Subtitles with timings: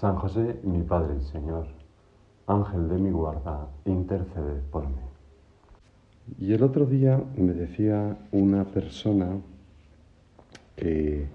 [0.00, 1.66] San José, mi Padre y Señor,
[2.48, 4.94] Ángel de mi guarda, intercede por mí.
[6.36, 9.38] Y el otro día me decía una persona
[10.74, 11.26] que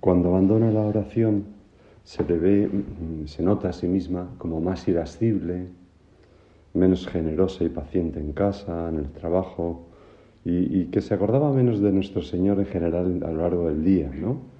[0.00, 1.44] cuando abandona la oración
[2.02, 5.68] se le ve, mm, se nota a sí misma como más irascible,
[6.74, 9.86] menos generosa y paciente en casa, en el trabajo,
[10.44, 13.84] y, y, que se acordaba menos de nuestro Señor en general a lo largo del
[13.84, 14.55] día, ¿no?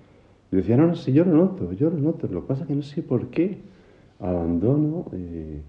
[0.51, 2.29] Y decía, no, no, sí, yo lo noto, yo lo noto.
[2.29, 3.59] Lo que pasa es que no sé por qué
[4.21, 5.61] abandono, eh,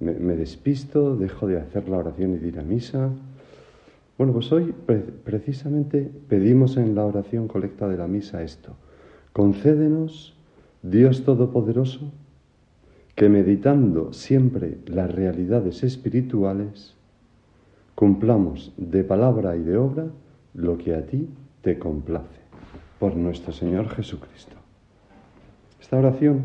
[0.00, 3.10] me, despisto, dejo de hacer la oración y de ir a misa.
[4.18, 4.74] Bueno, pues hoy
[5.24, 8.76] precisamente pedimos en la oración colecta de la misa esto.
[9.32, 10.36] Concédenos,
[10.82, 12.12] Dios Todopoderoso,
[13.14, 16.94] que meditando siempre las realidades espirituales,
[17.94, 20.06] cumplamos de palabra y de obra
[20.52, 21.28] lo que a ti
[21.62, 22.43] te complace
[23.04, 24.56] por nuestro Señor Jesucristo.
[25.78, 26.40] Esta oración,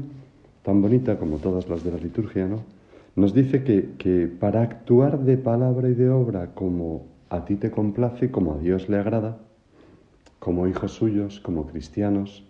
[0.61, 2.59] tan bonita como todas las de la liturgia, ¿no?
[3.15, 7.71] nos dice que, que para actuar de palabra y de obra como a ti te
[7.71, 9.37] complace, como a Dios le agrada,
[10.39, 12.43] como hijos suyos, como cristianos,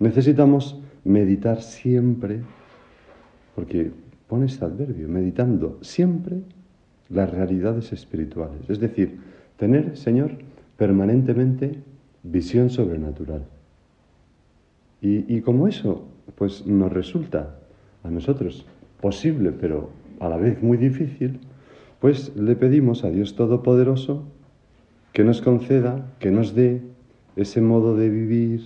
[0.00, 2.40] necesitamos meditar siempre,
[3.54, 3.92] porque
[4.26, 6.42] pone este adverbio, meditando siempre
[7.08, 8.68] las realidades espirituales.
[8.68, 9.20] Es decir,
[9.56, 10.32] tener, Señor,
[10.76, 11.84] permanentemente
[12.22, 13.44] visión sobrenatural.
[15.02, 16.04] Y, como eso,
[16.34, 17.56] pues nos resulta
[18.02, 18.66] a nosotros
[19.00, 21.40] posible, pero a la vez muy difícil,
[22.00, 24.24] pues le pedimos a Dios Todopoderoso
[25.14, 26.82] que nos conceda, que nos dé
[27.36, 28.62] ese modo de vivir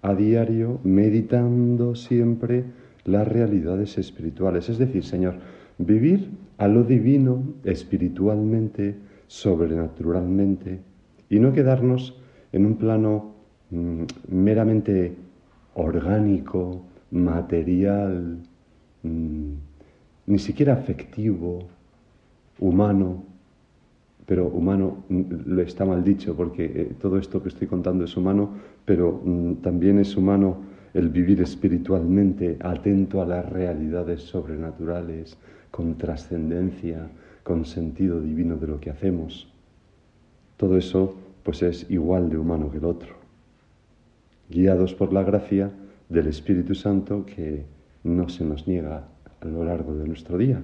[0.00, 2.64] a diario, meditando siempre
[3.04, 4.70] las realidades espirituales.
[4.70, 5.34] Es decir, Señor,
[5.78, 8.96] vivir a lo divino, espiritualmente,
[9.26, 10.80] sobrenaturalmente,
[11.28, 12.18] y no quedarnos
[12.52, 13.34] en un plano
[13.70, 15.14] mm, meramente
[15.74, 18.38] orgánico, material,
[19.02, 19.52] mm,
[20.26, 21.60] ni siquiera afectivo,
[22.58, 23.24] humano,
[24.26, 28.16] pero humano mm, lo está mal dicho porque eh, todo esto que estoy contando es
[28.16, 28.50] humano,
[28.84, 29.22] pero
[29.62, 30.58] también es humano
[30.94, 35.36] el vivir espiritualmente atento a las realidades sobrenaturales,
[35.70, 37.10] con trascendencia,
[37.42, 39.46] con sentido divino de lo que hacemos.
[40.56, 41.14] Todo eso
[41.46, 43.14] pues es igual de humano que el otro,
[44.50, 45.70] guiados por la gracia
[46.08, 47.64] del Espíritu Santo que
[48.02, 49.04] no se nos niega
[49.40, 50.60] a lo largo de nuestro día.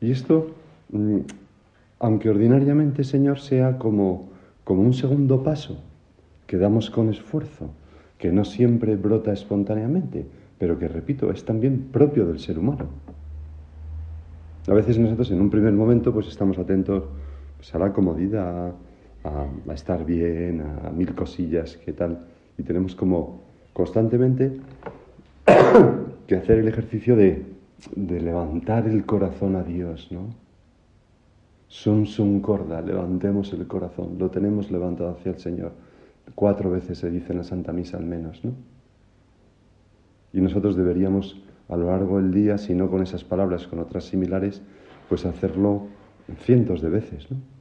[0.00, 0.54] Y esto,
[0.92, 1.18] mm,
[1.98, 4.30] aunque ordinariamente, Señor, sea como,
[4.64, 5.84] como un segundo paso
[6.46, 7.68] que damos con esfuerzo,
[8.16, 10.24] que no siempre brota espontáneamente,
[10.58, 12.86] pero que, repito, es también propio del ser humano.
[14.68, 17.04] A veces nosotros en un primer momento pues estamos atentos
[17.62, 18.74] pues, a la comodidad,
[19.22, 22.26] a, estar bien, a, mil cosillas, ¿qué tal?
[22.58, 23.40] Y tenemos como
[23.72, 24.58] constantemente
[26.26, 27.46] que hacer el ejercicio de,
[27.94, 30.34] levantar el corazón a Dios, ¿no?
[31.68, 35.70] Sum sum corda, levantemos el corazón, lo tenemos levantado hacia el Señor.
[36.34, 38.54] Cuatro veces se dice en la Santa Misa al menos, ¿no?
[40.32, 44.02] Y nosotros deberíamos a lo largo del día, si no con esas palabras, con otras
[44.02, 44.62] similares,
[45.08, 45.86] pues hacerlo
[46.44, 47.51] cientos de veces, ¿no?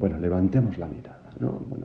[0.00, 1.62] Bueno, levantemos la mirada, ¿no?
[1.68, 1.84] Bueno,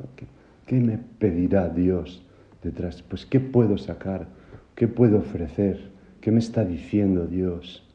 [0.65, 2.25] ¿qué, me pedirá Dios
[2.63, 3.01] detrás?
[3.01, 4.27] Pues, ¿qué puedo sacar?
[4.73, 5.91] ¿Qué puedo ofrecer?
[6.21, 7.85] ¿Qué me está diciendo Dios?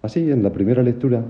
[0.00, 1.24] Así, en la primera lectura,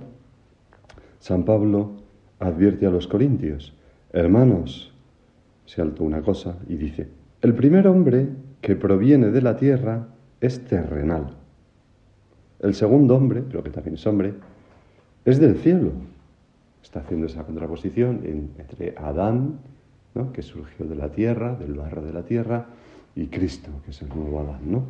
[1.19, 1.97] San Pablo
[2.38, 3.76] advierte a los corintios,
[4.12, 4.94] hermanos,
[5.64, 7.09] se alto una cosa y dice,
[7.43, 8.29] el primer hombre
[8.61, 10.06] que proviene de la tierra
[10.41, 11.35] es terrenal.
[12.61, 14.35] El segundo hombre, pero que también es hombre,
[15.26, 15.90] es del cielo.
[16.82, 19.58] Está haciendo esa contraposición entre Adán
[20.14, 20.32] ¿no?
[20.32, 22.67] que surgió de la tierra, del barro de la tierra,
[23.14, 24.84] y Cristo, que es el nuevo Adán, ¿no?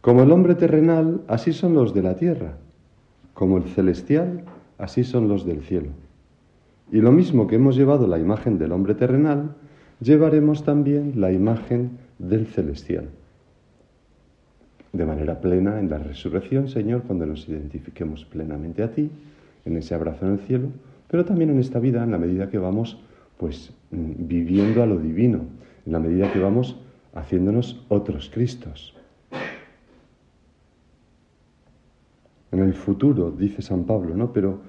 [0.00, 2.54] Como el hombre terrenal, así son los de la tierra.
[3.34, 4.44] Como el celestial,
[4.78, 5.90] así son los del cielo.
[6.90, 9.54] Y lo mismo que hemos llevado la imagen del hombre terrenal,
[10.00, 13.08] llevaremos también la imagen del celestial.
[14.92, 19.10] De manera plena en la resurrección, Señor, cuando nos identifiquemos plenamente a ti,
[19.64, 20.68] en ese abrazo en el cielo,
[21.08, 22.98] pero también en esta vida, en la medida que vamos
[23.36, 25.40] pues mm, viviendo a lo divino,
[25.84, 26.76] en la medida que vamos
[27.14, 28.94] haciéndonos otros Cristos.
[32.52, 34.32] En el futuro, dice San Pablo, ¿no?
[34.32, 34.60] Pero,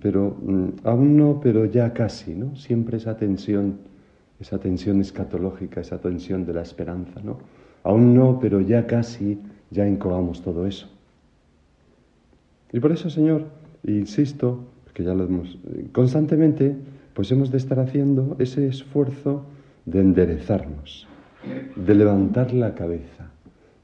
[0.00, 2.56] pero mm, aún no, pero ya casi, ¿no?
[2.56, 3.78] Siempre esa tensión,
[4.40, 7.38] esa tensión escatológica, esa tensión de la esperanza, ¿no?
[7.84, 9.38] Aún no, pero ya casi,
[9.72, 10.88] ya incoamos todo eso.
[12.72, 13.46] Y por eso, Señor,
[13.84, 14.64] insisto,
[14.94, 15.28] que ya lo
[15.92, 16.76] constantemente,
[17.14, 19.44] pues hemos de estar haciendo ese esfuerzo
[19.86, 21.06] de enderezarnos,
[21.74, 23.30] de levantar la cabeza,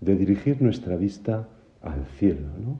[0.00, 1.48] de dirigir nuestra vista
[1.82, 2.78] al cielo, ¿no?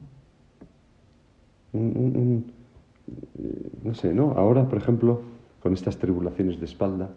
[3.83, 4.31] no sé, ¿no?
[4.31, 5.21] Ahora, por ejemplo,
[5.61, 7.09] con estas tribulaciones de espalda.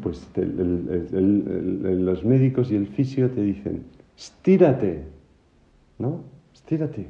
[0.00, 3.82] Pues los médicos y el fisio te dicen,
[4.16, 5.02] estírate,
[6.02, 6.20] ¿no?
[6.52, 7.06] Estírate.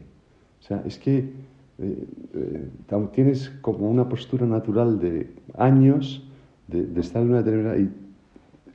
[0.61, 2.69] O sea, es que eh, eh,
[3.13, 5.29] tienes como una postura natural de
[5.59, 6.23] años
[6.69, 7.91] de, de estar en una determinada y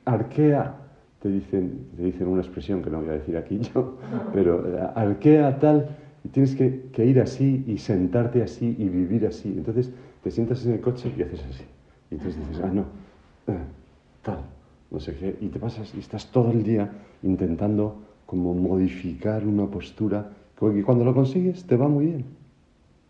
[0.04, 0.74] arquea,
[1.22, 3.96] te dicen, te dicen una expresión que no voy a decir aquí yo,
[4.32, 5.88] pero eh, arquea tal,
[6.24, 9.48] y tienes que, ir así y sentarte así y vivir así.
[9.56, 9.90] Entonces
[10.22, 11.64] te sientas en el coche y haces así.
[12.10, 12.82] Y entonces dices, ah, no,
[13.46, 13.58] eh,
[14.22, 14.38] tal,
[14.90, 16.90] no sé qué, y te pasas y estás todo el día
[17.22, 20.28] intentando como modificar una postura
[20.60, 22.24] que cuando lo consigues te va muy bien.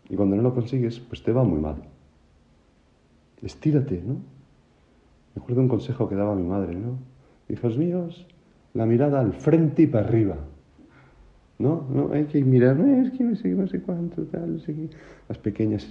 [0.09, 1.75] Y cuando no lo consigues, pues te va muy mal.
[3.41, 4.13] Estírate, ¿no?
[5.35, 6.97] Me acuerdo un consejo que daba mi madre, ¿no?
[7.49, 8.25] Hijos míos,
[8.73, 10.37] la mirada al frente y para arriba.
[11.57, 11.85] ¿No?
[11.93, 14.63] no hay que mirar, no, es que no sé, no sé cuánto, tal.
[15.27, 15.85] Las pequeñas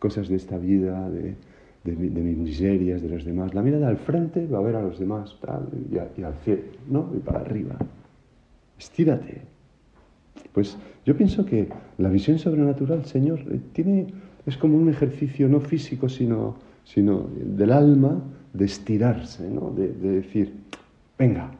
[0.00, 1.36] cosas de esta vida, de,
[1.84, 3.54] de, mis miserias, de los demás.
[3.54, 7.12] La mirada al frente va a ver a los demás, tal, y, al cielo, ¿no?
[7.16, 7.76] Y para arriba.
[8.78, 9.42] Estírate.
[10.52, 11.68] Pues yo pienso que
[11.98, 14.06] la visión sobrenatural, Señor, eh, tiene,
[14.46, 19.70] es como un ejercicio no físico, sino, sino del alma, de estirarse, ¿no?
[19.70, 20.54] de, decir,
[21.18, 21.50] venga,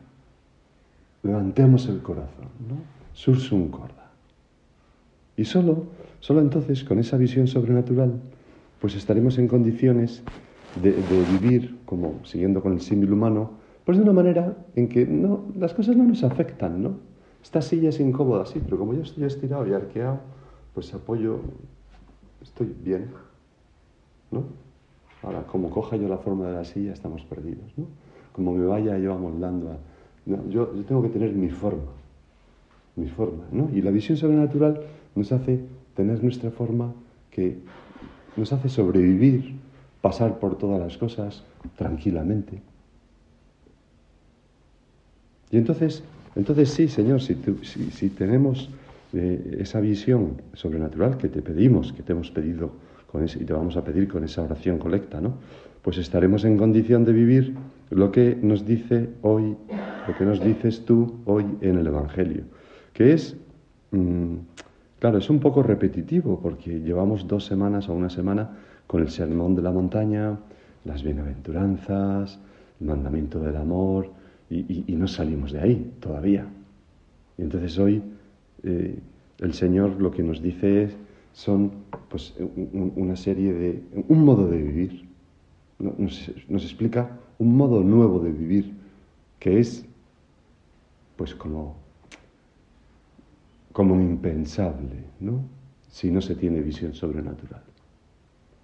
[1.22, 2.76] levantemos el corazón, ¿no?
[3.12, 4.10] Sursum corda.
[5.36, 5.84] Y solo,
[6.20, 8.14] solo entonces, con esa visión sobrenatural,
[8.80, 10.22] pues estaremos en condiciones
[10.82, 10.94] de,
[11.40, 13.50] vivir, como siguiendo con el símbolo humano,
[13.86, 16.96] pues de una manera en que no, las cosas no nos afectan, ¿no?
[17.40, 20.18] Esta silla es incómoda, sí, pero como yo estoy estirado y arqueado,
[20.74, 21.38] pues apoyo,
[22.42, 23.06] estoy bien,
[24.32, 24.42] ¿no?
[25.22, 27.86] Ahora, como coja yo la forma de la silla, estamos perdidos, ¿no?
[28.32, 29.76] Como me vaya yo amoldando a...
[30.26, 31.92] yo, yo tengo que tener mi forma,
[32.96, 33.70] mi forma, ¿no?
[33.72, 34.80] Y la visión sobrenatural
[35.14, 35.60] nos hace
[35.94, 36.92] tener nuestra forma
[37.30, 37.58] que
[38.36, 39.54] nos hace sobrevivir,
[40.00, 41.44] pasar por todas las cosas
[41.76, 42.60] tranquilamente.
[45.50, 46.02] Y entonces,
[46.34, 48.68] entonces sí, Señor, si, si, tenemos
[49.12, 52.86] eh, esa visión sobrenatural que te pedimos, que te hemos pedido
[53.24, 55.34] y te vamos a pedir con esa oración colecta, ¿no?
[55.82, 57.54] Pues estaremos en condición de vivir
[57.90, 59.56] lo que nos dice hoy,
[60.06, 62.44] lo que nos dices tú hoy en el Evangelio,
[62.92, 63.36] que es,
[63.92, 64.34] mm,
[64.98, 68.50] claro, es un poco repetitivo porque llevamos dos semanas o una semana
[68.86, 70.38] con el sermón de la montaña,
[70.84, 72.38] las bienaventuranzas,
[72.80, 74.10] el mandamiento del amor,
[74.48, 76.46] y, no salimos de ahí todavía.
[77.38, 78.02] Y entonces hoy
[78.62, 78.98] eh,
[79.38, 80.96] el Señor lo que nos dice es,
[81.32, 81.72] son
[82.08, 82.34] pues,
[82.96, 85.06] una serie de, un modo de vivir.
[85.78, 88.72] Nos, nos, explica un modo nuevo de vivir
[89.38, 89.84] que es
[91.16, 91.76] pues como,
[93.72, 95.42] como impensable, ¿no?
[95.90, 97.62] Si no se tiene visión sobrenatural.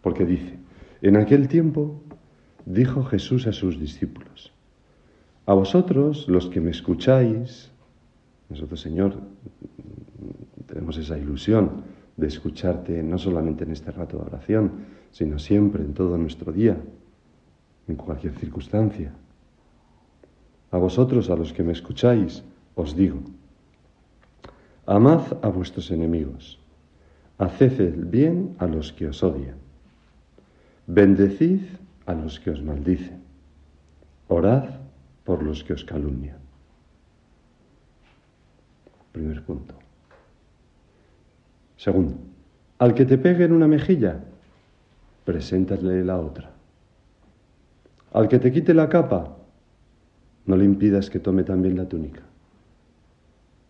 [0.01, 0.59] Porque dice,
[1.03, 2.01] en aquel tiempo
[2.65, 4.53] dijo Jesús a sus discípulos,
[5.47, 7.71] a vosotros los que me escucháis,
[8.49, 9.15] nosotros Señor
[10.67, 11.83] tenemos esa ilusión,
[12.17, 14.73] de escucharte no solamente en este rato de oración,
[15.11, 16.77] sino siempre, en todo nuestro día,
[17.89, 19.13] en cualquier circunstancia.
[20.71, 22.43] A vosotros, a los que me escucháis,
[22.75, 23.21] os digo,
[24.87, 26.59] amad a vuestros enemigos,
[27.39, 29.57] haced el bien a los que os odian,
[30.87, 31.61] bendecid
[32.07, 33.23] a los que os maldicen,
[34.29, 34.82] orad
[35.25, 36.39] por los que os calumnian.
[39.13, 39.75] Primer punto.
[41.77, 42.15] Segundo,
[42.79, 44.21] al que te pegue en una mejilla,
[45.25, 46.51] preséntale la otra.
[48.13, 49.37] Al que te quite la capa,
[50.47, 52.23] no le impidas que tome también la túnica.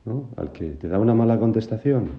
[0.04, 0.30] ¿No?
[0.37, 2.11] Al que te da una mala contestación,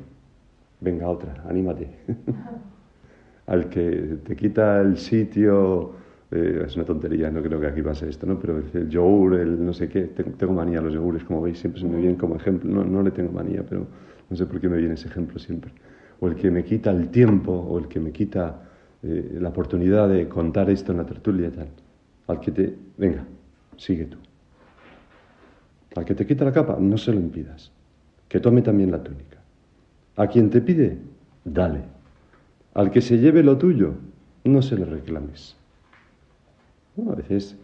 [0.80, 1.90] venga otra, anímate.
[3.46, 5.96] Al que te quita el sitio,
[6.36, 8.40] eh, es una tontería, no creo que aquí pase esto, ¿no?
[8.40, 11.80] Pero el yogur, el no sé qué, tengo manía a los yogures, como veis, siempre
[11.80, 13.86] se me vienen como ejemplo, no, no le tengo manía, pero
[14.30, 15.72] no sé por qué me viene ese ejemplo siempre.
[16.20, 18.64] O el que me quita el tiempo, o el que me quita
[19.04, 21.68] eh, la oportunidad de contar esto en la tertulia y tal.
[22.26, 23.24] Al que te, venga,
[23.78, 24.18] sigue tú.
[25.96, 27.72] Al que te quita la capa, no se lo impidas.
[28.28, 29.38] Que tome también la túnica.
[30.16, 30.98] A quien te pide,
[31.46, 31.82] dale.
[32.74, 33.94] Al que se lleve lo tuyo,
[34.46, 35.56] no se le reclames.
[36.98, 37.56] A veces,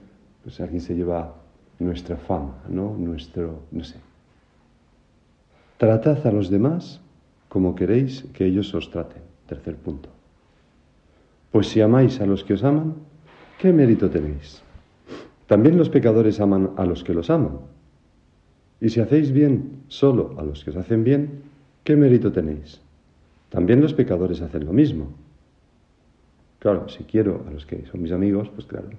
[0.44, 1.36] pues alguien se lleva
[1.80, 2.96] nuestra fama, ¿no?
[2.98, 3.98] Nuestro, no sé.
[5.78, 7.02] Tratad a los demás
[7.48, 9.22] como queréis que ellos os traten.
[9.48, 10.10] Tercer punto.
[11.52, 12.96] Pues si amáis a los que os aman,
[13.58, 14.62] ¿qué mérito tenéis?
[15.48, 17.60] También los pecadores aman a los que los aman.
[18.82, 21.42] Y si hacéis bien solo a los que os hacen bien,
[21.84, 22.82] ¿qué mérito tenéis?
[23.50, 25.08] También los pecadores hacen lo mismo.
[26.60, 28.90] Claro, si quiero a los que son mis amigos, pues claro,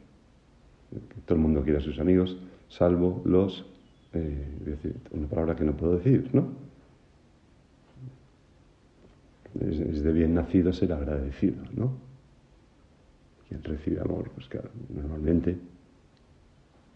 [1.25, 2.37] todo el mundo quiere a sus amigos,
[2.69, 3.65] salvo los,
[4.13, 6.49] eh, decir, una palabra que no puedo decir, ¿no?
[9.61, 11.93] Es, de bien nacido ser agradecido, ¿no?
[13.49, 15.57] Quien recibe amor, pues claro, normalmente.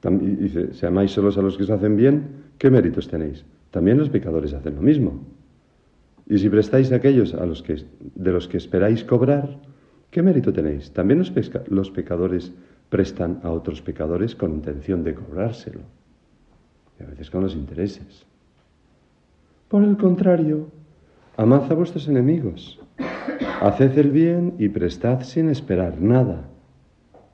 [0.03, 3.45] dice, si amáis solos a los que os hacen bien, ¿qué méritos tenéis?
[3.71, 5.21] También los pecadores hacen lo mismo.
[6.27, 7.85] Y si prestáis a aquellos a los que,
[8.15, 9.59] de los que esperáis cobrar,
[10.11, 10.93] ¿qué mérito tenéis?
[10.93, 11.33] También los,
[11.69, 12.53] los pecadores
[12.95, 15.81] prestan a otros pecadores con intención de cobrárselo.
[17.01, 18.25] Y a veces con los intereses.
[19.67, 20.69] Por el contrario,
[21.37, 22.79] Amad a vuestros enemigos,
[23.61, 26.45] haced el bien y prestad sin esperar nada.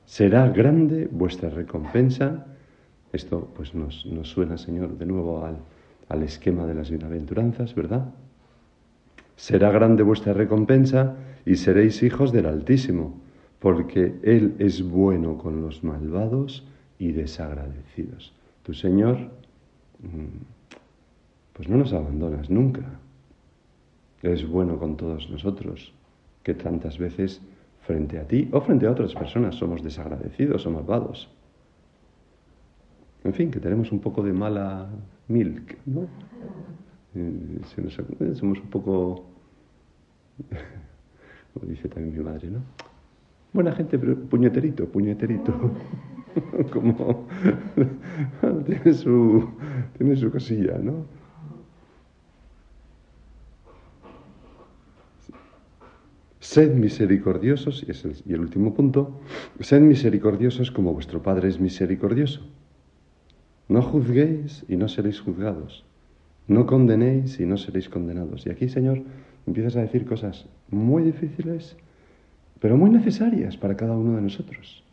[0.05, 2.47] Será grande vuestra recompensa.
[3.13, 5.57] Esto pues nos, suena, Señor, de nuevo al,
[6.09, 8.05] al esquema de las bienaventuranzas, ¿verdad?
[9.35, 13.21] Será grande vuestra recompensa y seréis hijos del Altísimo,
[13.61, 16.67] porque Él es bueno con los malvados
[16.99, 18.33] y desagradecidos.
[18.63, 19.17] Tu Señor,
[20.01, 22.99] mm, pues no nos abandonas nunca
[24.21, 25.93] es bueno con todos nosotros,
[26.43, 27.41] que tantas veces
[27.81, 31.29] frente a ti o frente a otras personas somos desagradecidos o malvados.
[33.23, 34.89] En fin, que tenemos un poco de mala
[35.27, 36.07] milk, ¿no?
[37.15, 39.25] Eh, somos un poco,
[41.53, 42.61] como dice también mi madre, ¿no?
[43.53, 45.53] Buena gente, pero puñeterito, puñeterito.
[46.71, 47.27] como
[48.65, 49.49] tiene su,
[49.97, 51.05] tiene su cosilla, ¿no?
[56.39, 59.21] Sed misericordiosos, y, es el, y el último punto,
[59.59, 62.41] sed misericordiosos como vuestro Padre es misericordioso.
[63.69, 65.85] No juzguéis y no seréis juzgados.
[66.47, 68.45] No condenéis y no seréis condenados.
[68.45, 69.03] Y aquí, Señor,
[69.47, 71.77] empiezas a decir cosas muy difíciles,
[72.61, 74.83] pero muy necesarias para cada uno de nosotros.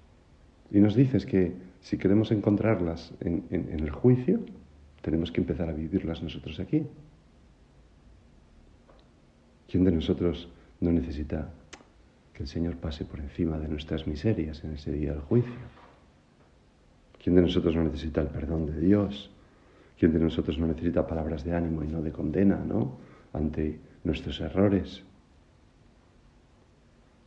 [0.73, 4.41] Y nos dices que si queremos encontrarlas en, el juicio,
[5.03, 6.85] tenemos que empezar a vivirlas nosotros aquí.
[9.69, 10.49] ¿Quién de nosotros
[10.81, 11.51] no necesita
[12.39, 15.53] que el Señor pase por encima de nuestras miserias en ese día del juicio.
[17.21, 19.31] ¿Quién de nosotros no necesita el perdón de Dios?
[19.99, 22.97] ¿Quién de nosotros no necesita palabras de ánimo y no de condena, ¿no?
[23.33, 25.03] Ante nuestros errores.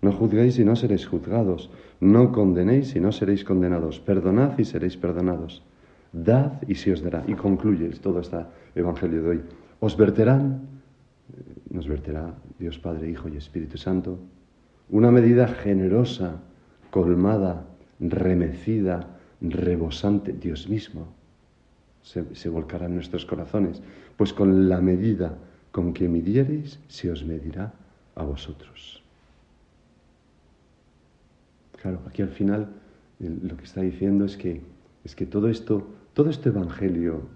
[0.01, 1.69] No juzguéis y no seréis juzgados.
[1.99, 3.99] No condenéis y no seréis condenados.
[3.99, 5.63] Perdonad y seréis perdonados.
[6.11, 7.23] Dad y se os dará.
[7.27, 8.37] Y concluye todo este
[8.75, 9.41] evangelio de hoy.
[9.79, 10.71] Os verterán
[11.71, 14.19] nos verterá Dios Padre, Hijo y Espíritu Santo,
[14.89, 16.41] una medida generosa,
[16.89, 17.65] colmada,
[17.99, 21.07] remecida, rebosante, Dios mismo,
[22.01, 23.81] se, volcará en nuestros corazones,
[24.17, 25.37] pues con la medida
[25.71, 27.73] con que midiereis, se os medirá
[28.15, 29.01] a vosotros.
[31.81, 32.69] Claro, aquí al final
[33.19, 34.61] lo que está diciendo es que,
[35.03, 37.27] es que todo esto, todo este evangelio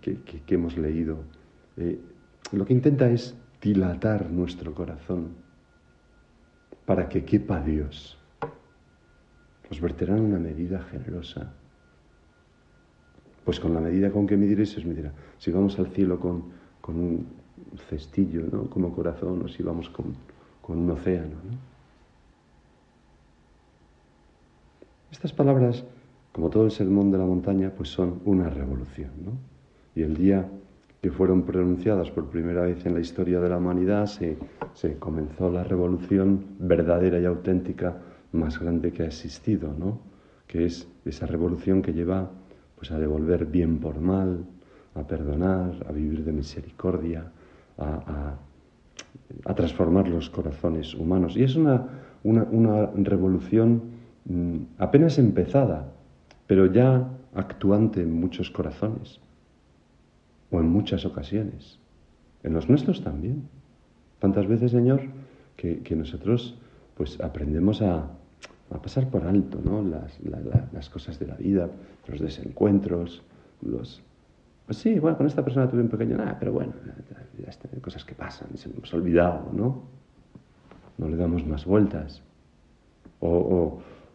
[0.00, 1.18] que, hemos leído,
[1.76, 2.00] eh,
[2.52, 5.34] lo que intenta es dilatar nuestro corazón
[6.86, 8.18] para que quepa Dios.
[9.70, 11.52] Os verterán una medida generosa.
[13.44, 15.12] Pues con la medida con que midiréis, os medirá.
[15.38, 16.44] Si vamos al cielo con,
[16.88, 17.26] un
[17.90, 18.70] cestillo, ¿no?
[18.70, 20.14] Como corazón, o si vamos con,
[20.62, 21.36] con un océano,
[25.26, 25.84] Estas palabras,
[26.30, 29.32] como todo el sermón de la montaña, pues son una revolución, ¿no?
[29.96, 30.48] Y el día
[31.02, 34.38] que fueron pronunciadas por primera vez en la historia de la humanidad, se,
[35.00, 37.96] comenzó la revolución verdadera y auténtica
[38.30, 39.98] más grande que ha existido, ¿no?
[40.46, 42.30] que es esa revolución que lleva
[42.76, 44.44] pues a devolver bien por mal,
[44.94, 47.32] a perdonar, a vivir de misericordia,
[47.78, 48.36] a,
[49.56, 51.36] transformar los corazones humanos.
[51.36, 51.88] Y es una,
[52.22, 53.95] una, revolución mm,
[54.78, 55.92] apenas empezada,
[56.46, 59.20] pero ya actuante en muchos corazones,
[60.50, 61.78] o en muchas ocasiones,
[62.42, 63.48] en los nuestros también.
[64.20, 65.02] ¿Cuántas veces, Señor,
[65.56, 66.58] que, nosotros
[66.96, 68.10] pues aprendemos a,
[68.82, 69.82] pasar por alto ¿no?
[69.82, 70.18] las,
[70.72, 71.68] las, cosas de la vida,
[72.08, 73.22] los desencuentros,
[73.62, 74.02] los...
[74.66, 76.72] Pues sí, bueno, con esta persona tuve un pequeño nada, pero bueno,
[77.80, 79.82] cosas que pasan, se nos hemos olvidado, ¿no?
[80.98, 82.22] No le damos más vueltas.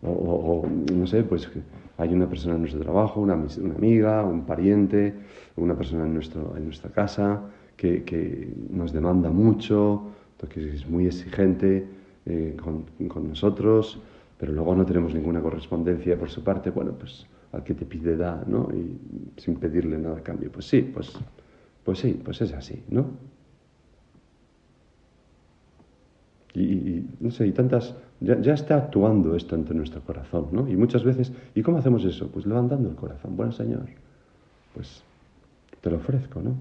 [0.04, 1.50] O, no sé, pues
[1.98, 5.14] hay una persona en nuestro trabajo, una, amiga, un pariente,
[5.58, 7.42] una persona en, nuestro, en nuestra casa
[7.78, 10.04] que, nos demanda mucho,
[10.50, 11.86] que es muy exigente
[12.26, 14.02] eh, con, con, nosotros,
[14.40, 18.16] pero luego no tenemos ninguna correspondencia por su parte, bueno, pues al que te pide
[18.16, 18.70] da, ¿no?
[18.74, 20.52] Y sin pedirle nada a cambio.
[20.52, 21.14] Pues sí, pues,
[21.84, 23.06] pues sí, pues es así, ¿no?
[26.54, 30.68] Y, no sé, y tantas, ya, está actuando esto ante nuestro corazón, ¿no?
[30.68, 32.28] Y muchas veces, ¿y cómo hacemos eso?
[32.30, 33.86] Pues levantando el corazón, bueno Señor,
[34.74, 35.04] pues
[35.80, 36.56] te lo ofrezco, ¿no?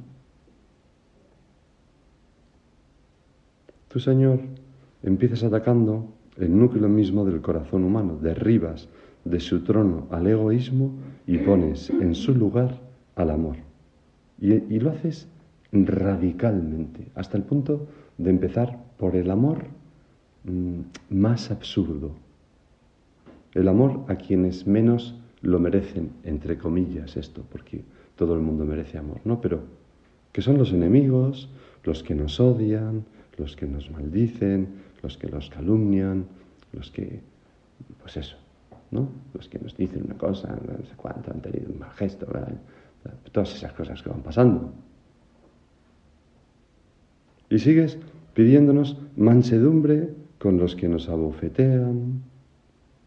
[3.88, 4.38] Tú, Señor,
[5.02, 6.06] empiezas atacando
[6.36, 8.88] el núcleo mismo del corazón humano, derribas
[9.24, 10.92] de su trono al egoísmo
[11.26, 12.78] y pones en su lugar
[13.16, 13.56] al amor.
[14.40, 15.28] Y, lo haces
[15.72, 19.64] radicalmente, hasta el punto de empezar por el amor
[21.10, 22.12] más absurdo,
[23.54, 27.82] el amor a quienes menos lo merecen, entre comillas, esto, porque
[28.16, 29.40] todo el mundo merece amor, ¿no?
[29.40, 29.62] Pero
[30.32, 31.48] que son los enemigos,
[31.84, 33.04] los que nos odian,
[33.38, 34.68] los que nos maldicen,
[35.02, 36.26] los que los calumnian,
[36.72, 37.20] los que,
[38.00, 38.36] pues eso,
[38.90, 39.08] ¿no?
[39.34, 42.26] Los que nos dicen una cosa, no sé cuánto, han tenido un mal gesto,
[43.32, 44.72] todas esas cosas que van pasando.
[47.48, 47.98] Y sigues
[48.34, 52.22] pidiéndonos mansedumbre con los que nos abofetean,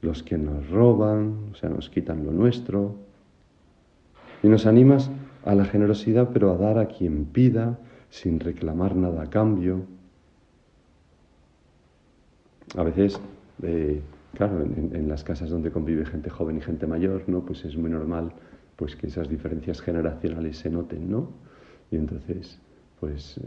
[0.02, 2.96] los que nos roban, o sea, nos quitan lo nuestro.
[4.44, 5.10] Y nos animas
[5.44, 9.86] a la generosidad, pero a dar a quien pida, sin reclamar nada a cambio.
[12.78, 13.20] A veces,
[13.64, 14.02] eh,
[14.36, 17.44] claro, en, las casas donde convive gente joven y gente mayor, ¿no?
[17.44, 18.32] Pues es muy normal
[18.76, 21.30] pues que esas diferencias generacionales se noten, ¿no?
[21.90, 22.60] Y entonces,
[23.00, 23.42] pues eh,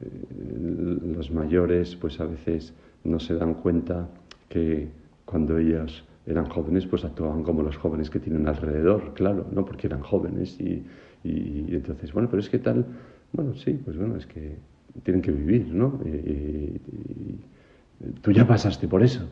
[0.00, 2.74] eh, los mayores, pues a veces
[3.06, 4.08] no se dan cuenta
[4.48, 4.88] que
[5.24, 9.64] cuando ellos eran jóvenes, pues actuaban como los jóvenes que tienen alrededor, claro, ¿no?
[9.64, 10.84] Porque eran jóvenes y,
[11.24, 12.84] y, entonces, bueno, pero es que tal,
[13.32, 14.56] bueno, sí, pues bueno, es que
[15.02, 16.00] tienen que vivir, ¿no?
[16.04, 16.80] y,
[18.20, 19.26] Tú ya pasaste por eso.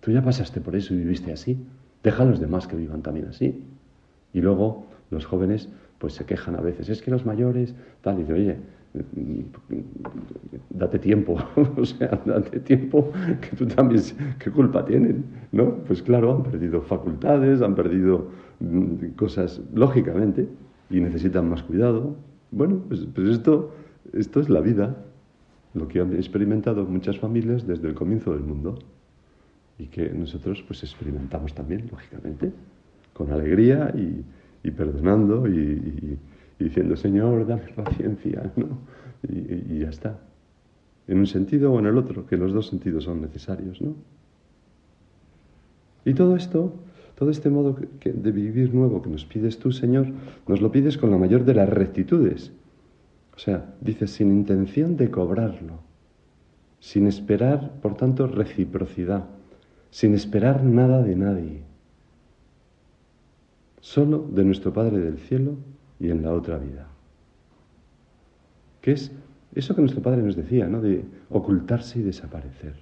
[0.00, 1.58] Tú ya pasaste por eso y viviste así.
[2.02, 3.62] Deja a los demás que vivan también así.
[4.32, 6.88] Y luego los jóvenes pues se quejan a veces.
[6.88, 8.56] Es que los mayores, tal, y dice, oye,
[10.70, 11.36] date tiempo,
[11.76, 14.02] o sea, date tiempo, que tú también,
[14.38, 15.24] ¿qué culpa tienen?
[15.52, 15.76] ¿No?
[15.86, 18.28] Pues claro, han perdido facultades, han perdido
[18.60, 20.48] mm, cosas, lógicamente,
[20.90, 22.16] y necesitan más cuidado.
[22.50, 23.74] Bueno, pues, pues esto,
[24.12, 24.96] esto es la vida,
[25.74, 28.78] lo que han experimentado muchas familias desde el comienzo del mundo
[29.78, 32.52] y que nosotros pues experimentamos también, lógicamente,
[33.12, 34.24] con alegría y,
[34.70, 36.18] perdonando y,
[36.58, 38.78] diciendo, Señor, dame paciencia, ¿no?
[39.28, 40.18] Y, ya está.
[41.06, 43.94] En un sentido o en el otro, que los dos sentidos son necesarios, ¿no?
[46.04, 46.74] Y todo esto,
[47.16, 50.06] todo este modo de vivir nuevo que nos pides tú, Señor,
[50.46, 52.52] nos lo pides con la mayor de las rectitudes,
[53.34, 55.80] o sea, dice, sin intención de cobrarlo,
[56.80, 59.26] sin esperar, por tanto, reciprocidad,
[59.90, 61.62] sin esperar nada de nadie,
[63.80, 65.56] solo de nuestro Padre del cielo
[66.00, 66.86] y en la otra vida.
[68.80, 69.12] Que es
[69.54, 70.80] eso que nuestro Padre nos decía, ¿no?
[70.80, 72.74] De ocultarse y desaparecer.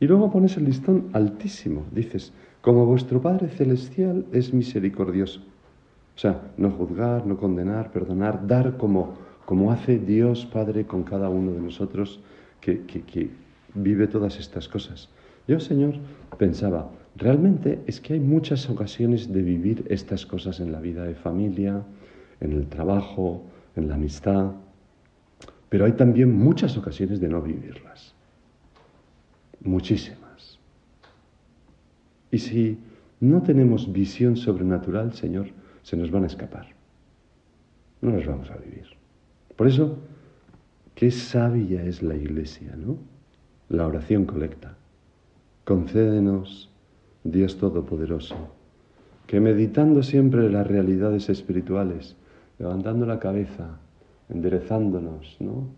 [0.00, 1.84] Y luego pones el listón altísimo.
[1.92, 5.40] Dices, como vuestro Padre celestial es misericordioso.
[6.14, 11.28] O sea, no juzgar, no condenar, perdonar, dar como, como hace Dios Padre con cada
[11.28, 12.20] uno de nosotros
[12.60, 13.30] que, que,
[13.74, 15.08] vive todas estas cosas.
[15.46, 15.94] Yo, Señor,
[16.38, 21.14] pensaba, realmente es que hay muchas ocasiones de vivir estas cosas en la vida de
[21.14, 21.82] familia,
[22.40, 23.42] en el trabajo,
[23.76, 24.52] en la amistad,
[25.68, 28.14] pero hay también muchas ocasiones de no vivirlas.
[29.60, 30.58] Muchísimas.
[32.30, 32.78] Y si
[33.20, 35.48] no tenemos visión sobrenatural, Señor,
[35.82, 36.68] se nos van a escapar.
[38.00, 38.86] No las vamos a vivir.
[39.56, 39.98] Por eso,
[40.94, 42.98] qué sabia es la iglesia, ¿no?
[43.68, 44.76] La oración colecta.
[45.64, 46.70] concédenos,
[47.30, 48.36] Dios Todopoderoso,
[49.26, 52.16] que meditando siempre las realidades espirituales,
[52.58, 53.80] levantando la cabeza,
[54.30, 55.68] enderezándonos, ¿no?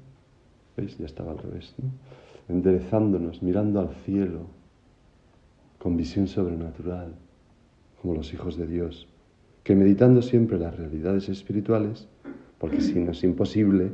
[0.77, 0.97] ¿Veis?
[0.99, 1.91] Ya estaba al revés, ¿no?
[2.55, 4.47] Enderezándonos, mirando al cielo,
[5.79, 7.15] con visión sobrenatural,
[8.01, 9.09] como los hijos de Dios,
[9.65, 12.07] que meditando siempre las realidades espirituales,
[12.59, 13.91] porque si no es imposible,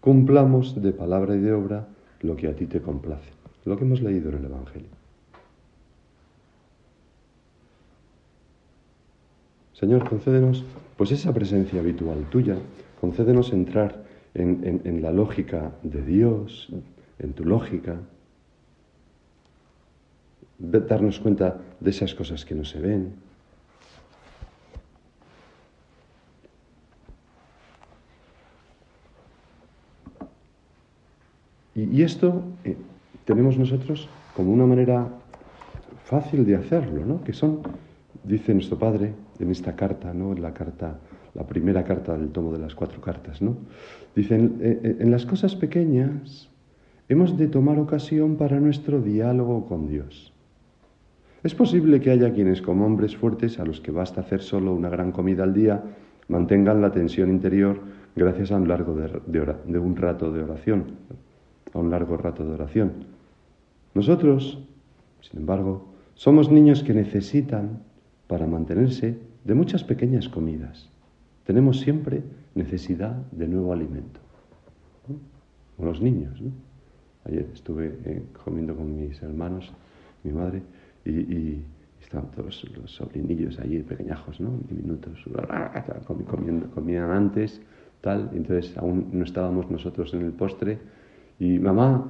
[0.00, 1.88] cumplamos de palabra y de obra
[2.20, 3.30] lo que a ti te complace,
[3.64, 5.07] lo que hemos leído en el Evangelio.
[9.78, 10.64] Señor, concédenos
[10.96, 12.56] pues esa presencia habitual tuya,
[13.00, 16.68] concédenos entrar en, en la lógica de Dios,
[17.18, 17.96] en tu lógica,
[20.58, 23.14] darnos cuenta de esas cosas que no se ven.
[31.74, 32.76] Y, esto eh,
[33.24, 35.06] tenemos nosotros como una manera
[36.06, 37.22] fácil de hacerlo, ¿no?
[37.22, 37.62] Que son,
[38.24, 40.32] dice nuestro Padre en esta carta, ¿no?
[40.32, 40.98] En la carta,
[41.34, 43.56] la primera carta del tomo de las cuatro cartas, ¿no?
[44.14, 46.48] Dicen, eh, eh, en las cosas pequeñas
[47.08, 50.32] hemos de tomar ocasión para nuestro diálogo con Dios.
[51.42, 54.88] Es posible que haya quienes, como hombres fuertes a los que basta hacer solo una
[54.88, 55.82] gran comida al día,
[56.26, 57.80] mantengan la tensión interior
[58.16, 60.84] gracias a un largo de, un rato de oración,
[61.72, 62.92] a un largo rato de oración.
[63.94, 64.58] Nosotros,
[65.20, 67.82] sin embargo, somos niños que necesitan,
[68.28, 70.88] para mantenerse, de muchas pequeñas comidas.
[71.44, 72.22] Tenemos siempre
[72.54, 74.20] necesidad de nuevo alimento.
[75.76, 76.40] Como los niños.
[77.24, 79.72] Ayer estuve eh, comiendo con mis hermanos,
[80.22, 80.62] mi madre,
[81.04, 81.62] y,
[82.00, 84.50] estaban todos los sobrinillos allí, pequeñajos, ¿no?
[84.68, 85.24] Diminutos,
[86.26, 87.60] comiendo, comían antes,
[88.00, 90.78] tal, entonces aún no estábamos nosotros en el postre,
[91.38, 92.06] y mamá,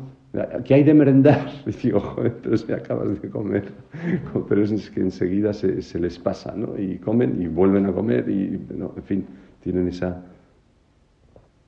[0.65, 1.51] ¿qué hay de merendar?
[1.67, 3.73] Y digo, joder, entonces acabas de comer,
[4.49, 6.79] pero es que enseguida se, se, les pasa, ¿no?
[6.79, 9.27] Y comen y vuelven a comer, y, no, en fin,
[9.63, 10.25] tienen esa...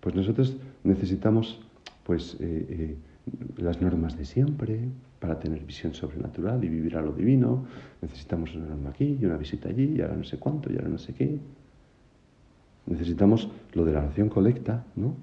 [0.00, 1.60] Pues nosotros necesitamos,
[2.04, 2.96] pues, eh, eh,
[3.58, 4.80] las normas de siempre,
[5.20, 7.66] para tener visión sobrenatural y vivir a lo divino.
[8.00, 10.88] Necesitamos una norma aquí y una visita allí y ahora no sé cuánto y ahora
[10.88, 11.38] no sé qué.
[12.86, 15.14] Necesitamos lo de la oración colecta, ¿no?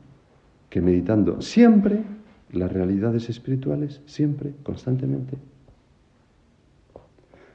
[0.70, 2.04] Que meditando siempre
[2.52, 5.38] las realidades espirituales, siempre, constantemente.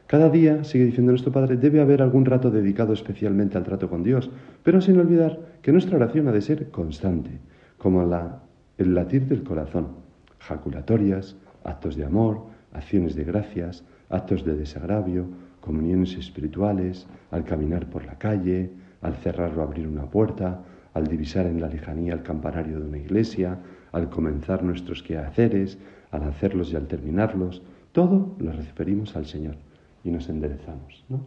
[0.06, 4.02] Cada día, sigue diciendo nuestro Padre, debe haber algún rato dedicado especialmente al trato con
[4.02, 4.30] Dios,
[4.62, 7.30] pero sin olvidar que nuestra oración ha de ser constante,
[7.78, 8.42] como la,
[8.76, 9.88] el latir del corazón,
[10.38, 15.26] jaculatorias, actos de amor, acciones de gracias, actos de desagravio,
[15.60, 20.60] comuniones espirituales, al caminar por la calle, al cerrar o abrir una puerta,
[20.92, 23.58] al divisar en la lejanía el campanario de una iglesia,
[23.92, 25.78] al comenzar nuestros quehaceres,
[26.10, 29.56] al hacerlos y al terminarlos, todo lo referimos al Señor
[30.02, 31.20] y nos enderezamos, ¿no?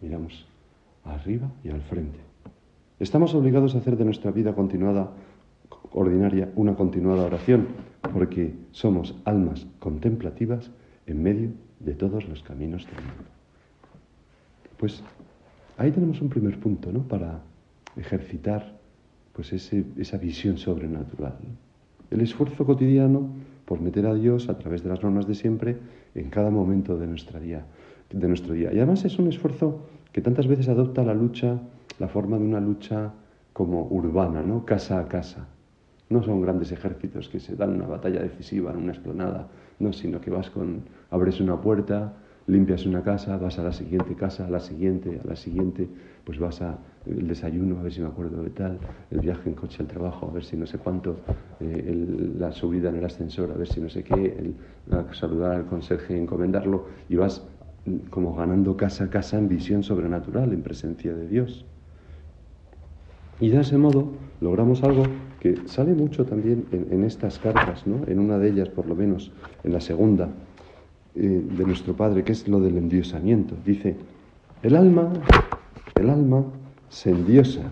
[0.00, 0.46] Miramos
[1.04, 2.18] arriba y al frente.
[2.98, 5.10] Estamos obligados a hacer de nuestra vida continuada
[5.92, 7.68] ordinaria una continuada oración,
[8.12, 10.70] porque somos almas contemplativas
[11.06, 13.30] en medio de todos los caminos del mundo.
[14.76, 15.02] Pues
[15.76, 17.00] ahí tenemos un primer punto, ¿no?
[17.02, 17.40] Para
[17.96, 18.79] ejercitar
[19.40, 21.32] pues esa visión sobrenatural.
[22.10, 23.30] El esfuerzo cotidiano
[23.64, 25.78] por meter a Dios a través de las normas de siempre
[26.14, 27.64] en cada momento de, nuestra día,
[28.12, 28.70] de nuestro día.
[28.70, 31.58] Y además es un esfuerzo que tantas veces adopta la lucha,
[31.98, 33.14] la forma de una lucha
[33.54, 34.66] como urbana, ¿no?
[34.66, 35.48] Casa a casa.
[36.10, 39.48] No son grandes ejércitos que se dan una batalla decisiva en una esplanada,
[39.78, 42.12] no, sino que vas con, abres una puerta,
[42.46, 45.88] limpias una casa, vas a la siguiente casa, a la siguiente, a la siguiente,
[46.24, 48.78] pues vas a el desayuno, a ver si me acuerdo de tal,
[49.10, 51.16] el viaje en coche al trabajo, a ver si no sé cuánto,
[51.60, 54.54] eh, la subida en el ascensor, a ver si no sé qué, el,
[55.14, 57.42] saludar al conserje y encomendarlo, y vas
[58.10, 61.64] como ganando casa a casa en visión sobrenatural, en presencia de Dios.
[63.40, 64.10] Y de ese modo
[64.40, 65.04] logramos algo
[65.40, 68.06] que sale mucho también en, estas cartas, ¿no?
[68.06, 69.32] en una de ellas por lo menos,
[69.64, 70.28] en la segunda
[71.14, 73.56] eh, de nuestro Padre, que es lo del endiosamiento.
[73.64, 73.96] Dice,
[74.62, 75.10] el alma,
[75.94, 76.44] el alma
[76.90, 77.70] se endiosa.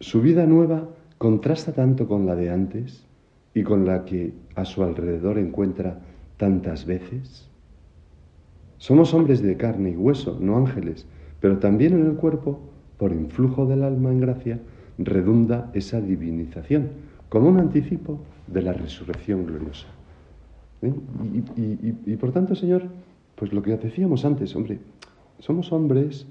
[0.00, 3.06] Su vida nueva contrasta tanto con la de antes
[3.54, 6.00] y con la que a su alrededor encuentra
[6.36, 7.48] tantas veces.
[8.76, 11.06] Somos hombres de carne y hueso, no ángeles,
[11.40, 12.60] pero también en el cuerpo,
[12.98, 14.60] por influjo del alma en gracia,
[14.98, 16.90] redunda esa divinización,
[17.28, 19.86] como un anticipo de la resurrección gloriosa.
[20.82, 20.92] ¿Eh?
[22.06, 22.84] Y, por tanto, Señor,
[23.34, 24.78] pues lo que decíamos antes, hombre,
[25.38, 26.26] somos hombres,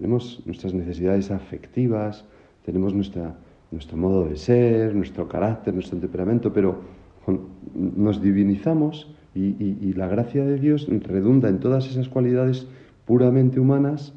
[0.00, 2.24] tenemos nuestras necesidades afectivas,
[2.64, 3.36] tenemos nuestra,
[3.70, 6.80] nuestro modo de ser, nuestro carácter, nuestro temperamento, pero
[7.74, 12.66] nos divinizamos y, la gracia de Dios redunda en todas esas cualidades
[13.04, 14.14] puramente humanas,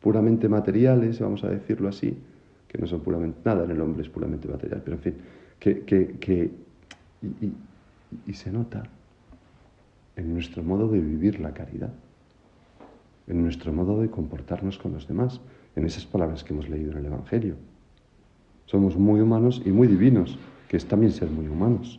[0.00, 2.16] puramente materiales, vamos a decirlo así,
[2.66, 5.14] que no son puramente, nada en el hombre es puramente material, pero en fin,
[5.60, 6.50] que,
[8.26, 8.82] y se nota
[10.16, 11.92] en nuestro modo de vivir la caridad,
[13.32, 15.40] en nuestro modo de comportarnos con los demás,
[15.74, 17.54] en esas palabras que hemos leído en el Evangelio.
[18.66, 21.98] Somos muy humanos y muy divinos, que es también ser muy humanos.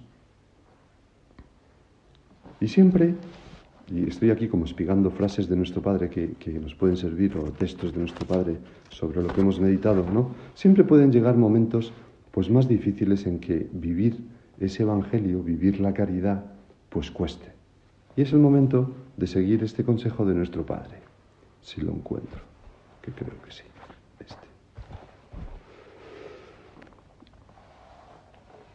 [2.60, 3.15] Y siempre,
[3.91, 7.93] y estoy aquí como espigando frases de nuestro Padre que, nos pueden servir, o textos
[7.93, 8.58] de nuestro Padre
[8.89, 10.30] sobre lo que hemos meditado, ¿no?
[10.54, 11.93] Siempre pueden llegar momentos
[12.30, 14.17] pues más difíciles en que vivir
[14.60, 16.46] ese Evangelio, vivir la caridad,
[16.89, 17.52] pues cueste.
[18.15, 21.03] Y es el momento de seguir este consejo de nuestro Padre,
[21.63, 22.41] si lo encuentro,
[23.02, 23.63] que creo que sí.
[24.19, 24.47] Este.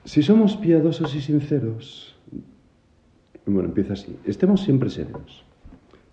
[0.04, 2.16] Si somos piadosos y sinceros,
[3.46, 4.18] bueno, empieza así.
[4.24, 5.44] Estemos siempre serios.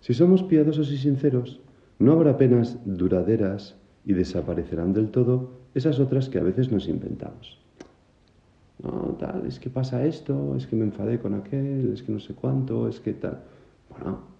[0.00, 1.60] Si somos piadosos y sinceros,
[1.98, 7.58] no habrá penas duraderas y desaparecerán del todo esas otras que a veces nos inventamos.
[8.82, 12.20] No, tal, es que pasa esto, es que me enfadé con aquel, es que no
[12.20, 13.42] sé cuánto, es que tal.
[13.88, 14.35] Bueno,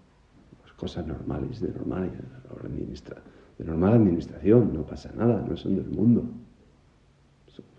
[0.77, 2.11] cosas normales, de normal,
[3.57, 6.23] de normal administración, no pasa nada, no son del mundo.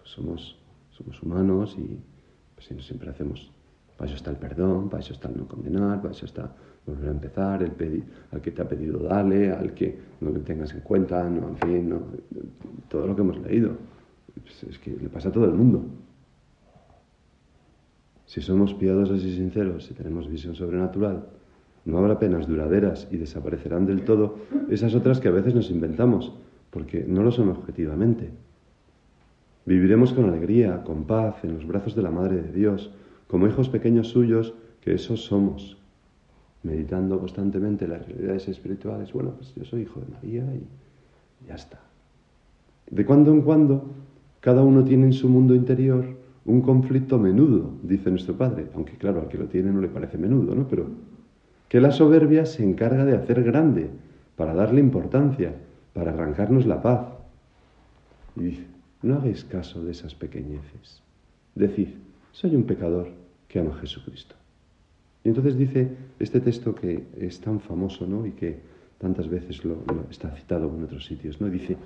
[0.05, 0.59] Somos,
[0.91, 1.99] somos humanos y
[2.57, 3.53] pues, siempre hacemos
[3.99, 6.55] para eso está el perdón, para eso está el no condenar, para eso está
[6.87, 10.73] volver a empezar, el al que te ha pedido dale, al que no le tengas
[10.73, 12.03] en cuenta, no, en fin, no,
[12.89, 13.77] todo lo que hemos leído.
[14.41, 15.85] Pues es que le pasa a todo el mundo.
[18.25, 21.27] Si somos piadosos y sinceros, si tenemos visión sobrenatural,
[21.89, 24.37] no habrá penas duraderas y desaparecerán del todo
[24.69, 26.35] esas otras que a veces nos inventamos,
[26.71, 28.29] porque no lo son objetivamente.
[29.65, 32.91] Viviremos con alegría, con paz, en los brazos de la Madre de Dios,
[33.27, 35.79] como hijos pequeños suyos, que esos somos,
[36.63, 39.11] meditando constantemente las realidades espirituales.
[39.15, 41.81] Bueno, pues yo soy hijo de María y ya está.
[42.91, 43.85] De cuando en cuando,
[44.41, 46.05] cada uno tiene en su mundo interior
[46.45, 50.19] un conflicto menudo, dice nuestro Padre, aunque claro, al que lo tiene no le parece
[50.19, 50.69] menudo, ¿no?
[50.69, 50.87] Pero
[51.69, 53.91] que la soberbia se encarga de hacer grande,
[54.37, 55.53] para darle importancia,
[55.93, 57.09] para arrancarnos la paz.
[58.37, 58.67] Y dice,
[59.03, 61.03] no hagáis caso de esas pequeñeces.
[61.57, 61.89] Decid,
[62.31, 63.09] soy un pecador
[63.49, 64.37] que ama a Jesucristo.
[65.25, 65.89] Y entonces dice
[66.21, 68.27] este texto que es tan famoso ¿no?
[68.27, 68.61] y que
[68.99, 69.77] tantas veces lo,
[70.09, 71.41] está citado en otros sitios.
[71.41, 71.49] ¿no?
[71.49, 71.77] Dice,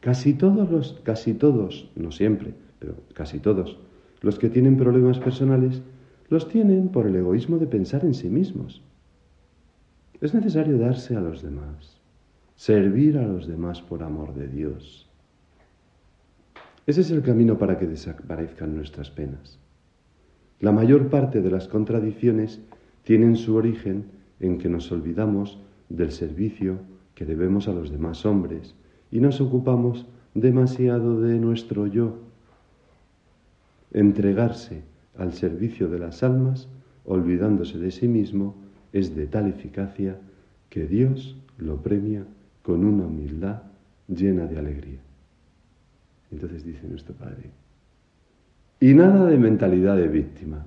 [0.00, 3.76] casi todos los, casi todos, no siempre, pero casi todos,
[4.20, 5.82] los que tienen problemas personales,
[6.28, 8.82] los tienen por el egoísmo de pensar en sí mismos.
[10.20, 12.00] Es necesario darse a los demás,
[12.56, 15.08] servir a los demás por amor de Dios.
[16.86, 19.60] Ese es el camino para que desaparezcan nuestras penas.
[20.58, 22.60] La mayor parte de las contradicciones
[23.04, 24.06] tienen su origen
[24.40, 26.80] en que nos olvidamos del servicio
[27.14, 28.74] que debemos a los demás hombres
[29.12, 32.18] y nos ocupamos demasiado de nuestro yo.
[33.92, 34.82] Entregarse
[35.16, 36.68] al servicio de las almas,
[37.04, 40.16] olvidándose de sí mismo, es de tal eficacia
[40.70, 42.24] que Dios lo premia
[42.62, 43.62] con una humildad
[44.08, 45.00] llena de alegría.
[46.30, 47.50] Entonces dice nuestro Padre,
[48.80, 50.64] y nada de mentalidad de víctima.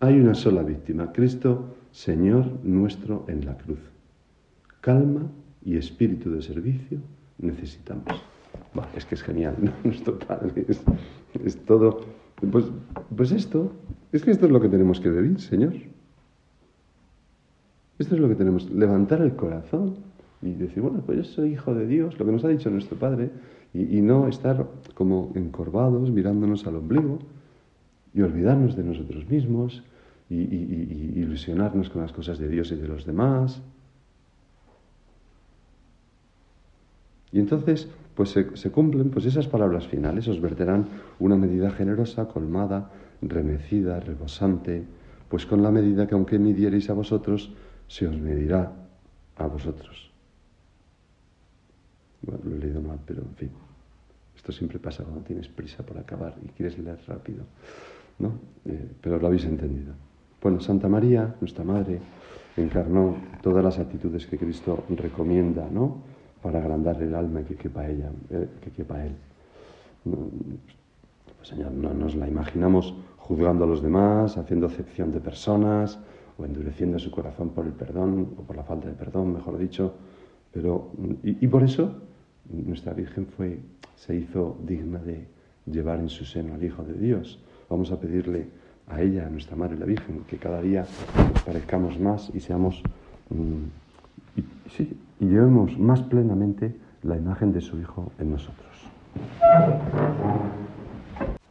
[0.00, 3.78] Hay una sola víctima, Cristo, Señor nuestro en la cruz.
[4.80, 5.30] Calma
[5.64, 6.98] y espíritu de servicio
[7.38, 8.22] necesitamos.
[8.94, 12.00] es que es genial, Nuestro Padre es, todo.
[12.50, 12.66] Pues,
[13.16, 13.72] pues esto,
[14.12, 15.72] es que esto es lo que tenemos que vivir, Señor.
[17.98, 19.94] Esto es lo que tenemos, levantar el corazón
[20.42, 22.98] y decir, bueno, pues yo soy hijo de Dios, lo que nos ha dicho nuestro
[22.98, 23.30] Padre,
[23.72, 27.18] y, no estar como encorvados mirándonos al ombligo
[28.14, 29.82] y olvidarnos de nosotros mismos
[30.30, 33.62] y, ilusionarnos con las cosas de Dios y de los demás.
[37.32, 40.86] Y entonces, pues se, cumplen pues esas palabras finales, os verterán
[41.18, 44.84] una medida generosa, colmada, remecida, rebosante,
[45.28, 47.52] pues con la medida que aunque midiereis a vosotros,
[47.88, 48.72] se os medirá
[49.36, 50.10] a vosotros.
[52.22, 53.50] Bueno, lo he leído mal, pero en fin.
[54.36, 57.44] Esto siempre pasa cuando tienes prisa por acabar y quieres leer rápido,
[58.18, 58.32] ¿no?
[58.64, 59.94] Eh, pero lo habéis entendido.
[60.42, 62.00] Bueno, Santa María, nuestra Madre,
[62.56, 66.02] encarnó todas las actitudes que Cristo recomienda, ¿no?
[66.42, 69.14] Para agrandar el alma que quepa ella, eh, que quepa Él.
[70.04, 75.98] Pues, Señor, no nos la imaginamos juzgando a los demás, haciendo acepción de personas,
[76.38, 79.94] o endureciendo su corazón por el perdón, o por la falta de perdón, mejor dicho.
[80.52, 80.92] Pero,
[81.22, 81.94] y por eso
[82.48, 83.58] nuestra Virgen fue
[83.96, 85.26] se hizo digna de
[85.66, 87.40] llevar en su seno al Hijo de Dios.
[87.68, 88.48] Vamos a pedirle
[88.86, 90.84] a ella, a nuestra Madre la Virgen, que cada día
[91.44, 92.82] parezcamos más y seamos,
[93.30, 94.40] mm,
[94.76, 98.64] sí, y llevemos más plenamente la imagen de su Hijo en nosotros.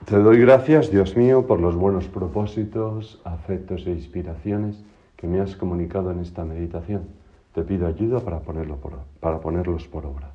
[0.06, 4.84] Te doy gracias, Dios mío, por los buenos propósitos, afectos e inspiraciones
[5.16, 7.08] que me has comunicado en esta meditación.
[7.54, 10.32] Te pido ayuda para, ponerlo por, para ponerlos por obra.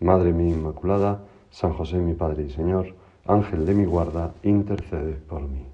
[0.00, 2.94] Madre mía Inmaculada, San José mi Padre y Señor,
[3.26, 5.66] Ángel de mi guarda, intercede por mí.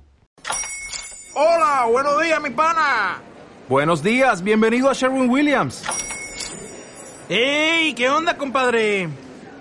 [1.35, 3.23] Hola, buenos días, mi pana.
[3.69, 5.85] Buenos días, bienvenido a Sherwin Williams.
[7.29, 7.95] ¡Ey!
[7.95, 9.09] ¿Qué onda, compadre?